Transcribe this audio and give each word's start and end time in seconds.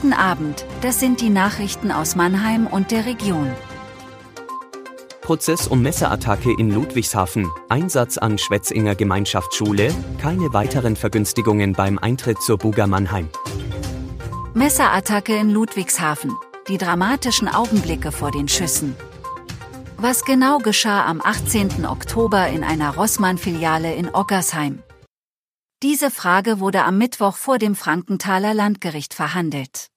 Guten 0.00 0.12
Abend, 0.12 0.64
das 0.80 1.00
sind 1.00 1.20
die 1.20 1.28
Nachrichten 1.28 1.90
aus 1.90 2.14
Mannheim 2.14 2.68
und 2.68 2.92
der 2.92 3.04
Region. 3.04 3.50
Prozess 5.22 5.66
um 5.66 5.82
Messerattacke 5.82 6.54
in 6.56 6.70
Ludwigshafen, 6.70 7.50
Einsatz 7.68 8.16
an 8.16 8.38
Schwetzinger 8.38 8.94
Gemeinschaftsschule, 8.94 9.92
keine 10.22 10.52
weiteren 10.52 10.94
Vergünstigungen 10.94 11.72
beim 11.72 11.98
Eintritt 11.98 12.40
zur 12.40 12.58
Buga 12.58 12.86
Mannheim. 12.86 13.28
Messerattacke 14.54 15.34
in 15.34 15.50
Ludwigshafen, 15.50 16.32
die 16.68 16.78
dramatischen 16.78 17.48
Augenblicke 17.48 18.12
vor 18.12 18.30
den 18.30 18.46
Schüssen. 18.46 18.94
Was 19.96 20.24
genau 20.24 20.58
geschah 20.58 21.06
am 21.06 21.20
18. 21.20 21.84
Oktober 21.86 22.46
in 22.46 22.62
einer 22.62 22.94
Rossmann-Filiale 22.94 23.94
in 23.94 24.14
Oggersheim? 24.14 24.80
Diese 25.84 26.10
Frage 26.10 26.58
wurde 26.58 26.82
am 26.82 26.98
Mittwoch 26.98 27.36
vor 27.36 27.58
dem 27.58 27.76
Frankenthaler 27.76 28.52
Landgericht 28.52 29.14
verhandelt. 29.14 29.90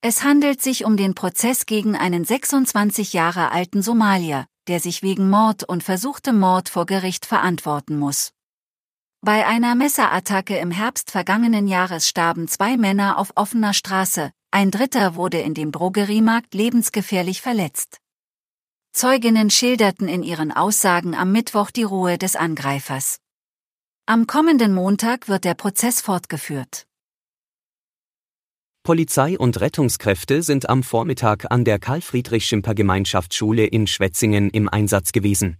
Es 0.00 0.22
handelt 0.22 0.62
sich 0.62 0.84
um 0.84 0.96
den 0.96 1.16
Prozess 1.16 1.66
gegen 1.66 1.96
einen 1.96 2.24
26 2.24 3.12
Jahre 3.12 3.50
alten 3.50 3.82
Somalier, 3.82 4.46
der 4.68 4.78
sich 4.78 5.02
wegen 5.02 5.28
Mord 5.28 5.64
und 5.64 5.82
versuchtem 5.82 6.38
Mord 6.38 6.68
vor 6.68 6.86
Gericht 6.86 7.26
verantworten 7.26 7.98
muss. 7.98 8.30
Bei 9.20 9.46
einer 9.46 9.74
Messerattacke 9.74 10.58
im 10.58 10.70
Herbst 10.70 11.10
vergangenen 11.10 11.66
Jahres 11.66 12.06
starben 12.06 12.46
zwei 12.46 12.76
Männer 12.76 13.18
auf 13.18 13.32
offener 13.34 13.74
Straße, 13.74 14.30
ein 14.52 14.70
dritter 14.70 15.16
wurde 15.16 15.40
in 15.40 15.54
dem 15.54 15.72
Drogeriemarkt 15.72 16.54
lebensgefährlich 16.54 17.42
verletzt. 17.42 17.98
Zeuginnen 18.92 19.50
schilderten 19.50 20.06
in 20.06 20.22
ihren 20.22 20.52
Aussagen 20.52 21.16
am 21.16 21.32
Mittwoch 21.32 21.72
die 21.72 21.82
Ruhe 21.82 22.16
des 22.16 22.36
Angreifers. 22.36 23.18
Am 24.06 24.26
kommenden 24.26 24.74
Montag 24.74 25.30
wird 25.30 25.44
der 25.44 25.54
Prozess 25.54 26.02
fortgeführt. 26.02 26.86
Polizei 28.82 29.38
und 29.38 29.62
Rettungskräfte 29.62 30.42
sind 30.42 30.68
am 30.68 30.82
Vormittag 30.82 31.50
an 31.50 31.64
der 31.64 31.78
Karl-Friedrich-Schimper-Gemeinschaftsschule 31.78 33.64
in 33.64 33.86
Schwetzingen 33.86 34.50
im 34.50 34.68
Einsatz 34.68 35.12
gewesen. 35.12 35.56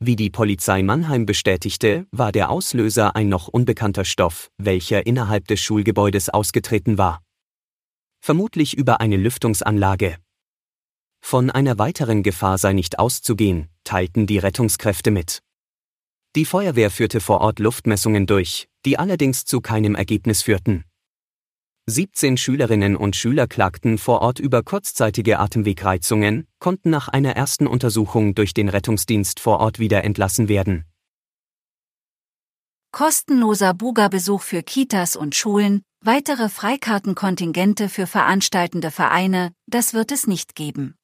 Wie 0.00 0.16
die 0.16 0.30
Polizei 0.30 0.82
Mannheim 0.82 1.24
bestätigte, 1.24 2.08
war 2.10 2.32
der 2.32 2.50
Auslöser 2.50 3.14
ein 3.14 3.28
noch 3.28 3.46
unbekannter 3.46 4.04
Stoff, 4.04 4.50
welcher 4.58 5.06
innerhalb 5.06 5.46
des 5.46 5.60
Schulgebäudes 5.60 6.28
ausgetreten 6.28 6.98
war. 6.98 7.22
Vermutlich 8.20 8.76
über 8.76 9.00
eine 9.00 9.18
Lüftungsanlage. 9.18 10.16
Von 11.20 11.52
einer 11.52 11.78
weiteren 11.78 12.24
Gefahr 12.24 12.58
sei 12.58 12.72
nicht 12.72 12.98
auszugehen, 12.98 13.68
teilten 13.84 14.26
die 14.26 14.38
Rettungskräfte 14.38 15.12
mit. 15.12 15.45
Die 16.36 16.44
Feuerwehr 16.44 16.90
führte 16.90 17.20
vor 17.22 17.40
Ort 17.40 17.60
Luftmessungen 17.60 18.26
durch, 18.26 18.68
die 18.84 18.98
allerdings 18.98 19.46
zu 19.46 19.62
keinem 19.62 19.94
Ergebnis 19.94 20.42
führten. 20.42 20.84
17 21.86 22.36
Schülerinnen 22.36 22.94
und 22.94 23.16
Schüler 23.16 23.46
klagten 23.46 23.96
vor 23.96 24.20
Ort 24.20 24.38
über 24.38 24.62
kurzzeitige 24.62 25.38
Atemwegreizungen, 25.38 26.46
konnten 26.58 26.90
nach 26.90 27.08
einer 27.08 27.36
ersten 27.36 27.66
Untersuchung 27.66 28.34
durch 28.34 28.52
den 28.52 28.68
Rettungsdienst 28.68 29.40
vor 29.40 29.60
Ort 29.60 29.78
wieder 29.78 30.04
entlassen 30.04 30.50
werden. 30.50 30.84
Kostenloser 32.92 33.72
Buga-Besuch 33.72 34.42
für 34.42 34.62
Kitas 34.62 35.16
und 35.16 35.34
Schulen, 35.34 35.80
weitere 36.04 36.50
Freikartenkontingente 36.50 37.88
für 37.88 38.06
veranstaltende 38.06 38.90
Vereine, 38.90 39.52
das 39.66 39.94
wird 39.94 40.12
es 40.12 40.26
nicht 40.26 40.54
geben. 40.54 40.96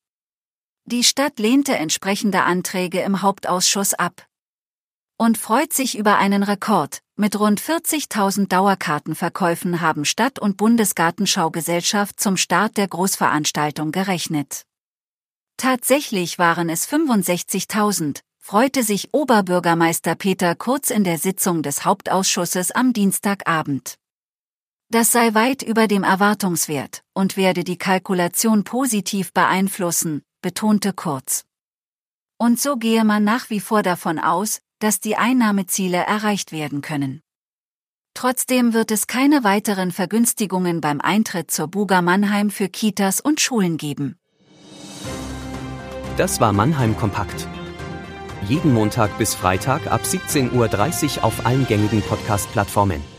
Die 0.85 1.05
Stadt 1.05 1.39
lehnte 1.39 1.75
entsprechende 1.75 2.43
Anträge 2.43 3.01
im 3.01 3.23
Hauptausschuss 3.23 3.95
ab 3.95 4.27
und 5.17 5.39
freut 5.39 5.73
sich 5.73 5.97
über 5.97 6.19
einen 6.19 6.43
Rekord. 6.43 7.01
Mit 7.17 7.39
rund 7.39 7.61
40.000 7.61 8.49
Dauerkartenverkäufen 8.49 9.81
haben 9.81 10.05
Stadt- 10.05 10.39
und 10.39 10.57
Bundesgartenschaugesellschaft 10.57 12.19
zum 12.19 12.37
Start 12.37 12.77
der 12.77 12.89
Großveranstaltung 12.89 13.93
gerechnet. 13.93 14.65
Tatsächlich 15.57 16.39
waren 16.39 16.69
es 16.69 16.89
65.000, 16.89 18.21
freute 18.39 18.83
sich 18.83 19.13
Oberbürgermeister 19.13 20.15
Peter 20.15 20.55
Kurz 20.55 20.91
in 20.91 21.05
der 21.05 21.19
Sitzung 21.19 21.63
des 21.63 21.85
Hauptausschusses 21.85 22.71
am 22.73 22.93
Dienstagabend. 22.93 23.99
Das 24.89 25.13
sei 25.13 25.35
weit 25.35 25.63
über 25.63 25.87
dem 25.87 26.03
Erwartungswert 26.03 27.05
und 27.13 27.37
werde 27.37 27.63
die 27.63 27.79
Kalkulation 27.79 28.65
positiv 28.65 29.33
beeinflussen, 29.33 30.23
betonte 30.41 30.93
Kurz. 30.93 31.45
Und 32.39 32.59
so 32.59 32.77
gehe 32.77 33.05
man 33.05 33.23
nach 33.23 33.51
wie 33.51 33.61
vor 33.61 33.83
davon 33.83 34.19
aus, 34.19 34.62
dass 34.83 34.99
die 34.99 35.17
Einnahmeziele 35.17 35.99
erreicht 35.99 36.51
werden 36.51 36.81
können. 36.81 37.23
Trotzdem 38.15 38.75
wird 38.75 38.91
es 38.91 39.07
keine 39.07 39.45
weiteren 39.45 39.93
Vergünstigungen 39.93 40.81
beim 40.81 41.01
Eintritt 41.01 41.51
zur 41.51 41.69
Buga 41.69 42.03
Mannheim 42.03 42.51
für 42.51 42.69
Kitas 42.69 43.21
und 43.21 43.41
Schulen 43.41 43.77
geben. 43.77 44.19
Das 46.17 46.41
war 46.41 46.53
Mannheim 46.53 46.97
Kompakt. 46.97 47.49
Jeden 48.49 48.75
Montag 48.75 49.17
bis 49.19 49.35
Freitag 49.35 49.87
ab 49.87 50.03
17.30 50.03 51.19
Uhr 51.19 51.25
auf 51.25 51.47
allen 51.47 51.67
gängigen 51.67 52.03
Podcast-Plattformen. 52.03 53.12